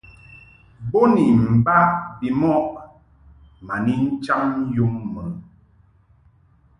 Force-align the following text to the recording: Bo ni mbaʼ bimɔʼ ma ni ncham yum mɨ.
Bo 0.89 1.01
ni 1.13 1.23
mbaʼ 1.59 1.87
bimɔʼ 2.19 2.63
ma 3.65 3.75
ni 3.85 3.93
ncham 4.15 4.45
yum 4.75 4.93
mɨ. 5.13 5.23